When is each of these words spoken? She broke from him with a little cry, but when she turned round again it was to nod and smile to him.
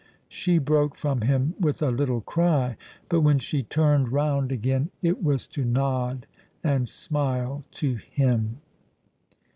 She 0.29 0.57
broke 0.57 0.95
from 0.95 1.21
him 1.21 1.53
with 1.59 1.79
a 1.79 1.91
little 1.91 2.21
cry, 2.21 2.75
but 3.07 3.21
when 3.21 3.37
she 3.37 3.61
turned 3.61 4.11
round 4.11 4.51
again 4.51 4.89
it 5.03 5.21
was 5.21 5.45
to 5.49 5.63
nod 5.63 6.25
and 6.63 6.89
smile 6.89 7.63
to 7.73 7.97
him. 8.09 8.61